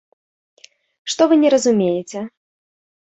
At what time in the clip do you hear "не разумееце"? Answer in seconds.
1.41-2.19